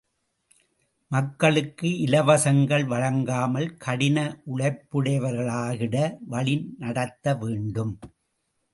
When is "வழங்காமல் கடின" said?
2.85-4.17